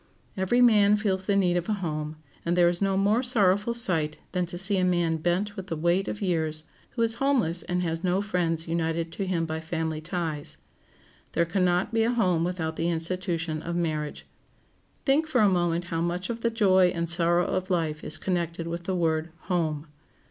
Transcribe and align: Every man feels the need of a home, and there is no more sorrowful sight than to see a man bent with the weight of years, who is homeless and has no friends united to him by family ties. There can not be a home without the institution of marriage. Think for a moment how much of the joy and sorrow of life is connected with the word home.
Every 0.35 0.61
man 0.63 0.95
feels 0.95 1.27
the 1.27 1.35
need 1.35 1.57
of 1.57 1.69
a 1.69 1.73
home, 1.73 2.15
and 2.43 2.57
there 2.57 2.67
is 2.67 2.81
no 2.81 2.97
more 2.97 3.21
sorrowful 3.21 3.75
sight 3.75 4.17
than 4.31 4.47
to 4.47 4.57
see 4.57 4.77
a 4.79 4.83
man 4.83 5.17
bent 5.17 5.55
with 5.55 5.67
the 5.67 5.75
weight 5.75 6.07
of 6.07 6.23
years, 6.23 6.63
who 6.95 7.03
is 7.03 7.13
homeless 7.21 7.61
and 7.61 7.83
has 7.83 8.03
no 8.03 8.19
friends 8.19 8.67
united 8.67 9.11
to 9.11 9.27
him 9.27 9.45
by 9.45 9.59
family 9.59 10.01
ties. 10.01 10.57
There 11.33 11.45
can 11.45 11.63
not 11.65 11.93
be 11.93 12.01
a 12.01 12.09
home 12.09 12.43
without 12.43 12.77
the 12.77 12.89
institution 12.89 13.61
of 13.61 13.75
marriage. 13.75 14.25
Think 15.05 15.27
for 15.27 15.39
a 15.41 15.47
moment 15.47 15.83
how 15.93 16.01
much 16.01 16.31
of 16.31 16.41
the 16.41 16.49
joy 16.49 16.87
and 16.87 17.07
sorrow 17.07 17.45
of 17.45 17.69
life 17.69 18.03
is 18.03 18.17
connected 18.17 18.65
with 18.65 18.85
the 18.85 18.95
word 18.95 19.29
home. 19.41 19.85